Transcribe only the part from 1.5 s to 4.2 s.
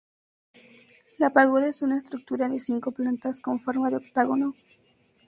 es una estructura de cinco plantas con forma de